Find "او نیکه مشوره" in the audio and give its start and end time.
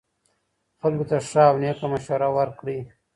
1.49-2.27